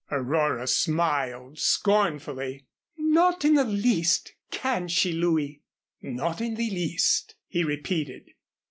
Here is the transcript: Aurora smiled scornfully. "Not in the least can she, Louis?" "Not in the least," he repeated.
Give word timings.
Aurora 0.11 0.65
smiled 0.65 1.59
scornfully. 1.59 2.65
"Not 2.97 3.45
in 3.45 3.53
the 3.53 3.63
least 3.63 4.33
can 4.49 4.87
she, 4.87 5.11
Louis?" 5.11 5.61
"Not 6.01 6.41
in 6.41 6.55
the 6.55 6.71
least," 6.71 7.35
he 7.47 7.63
repeated. 7.63 8.31